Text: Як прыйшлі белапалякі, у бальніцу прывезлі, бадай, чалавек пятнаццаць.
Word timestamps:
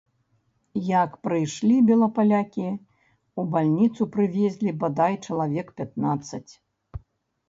Як 0.85 1.11
прыйшлі 1.25 1.73
белапалякі, 1.89 2.69
у 3.43 3.45
бальніцу 3.55 4.07
прывезлі, 4.15 4.73
бадай, 4.85 5.13
чалавек 5.29 5.67
пятнаццаць. 5.83 6.51